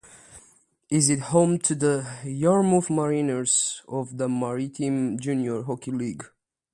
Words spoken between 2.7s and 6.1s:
Mariners of the Maritime Junior Hockey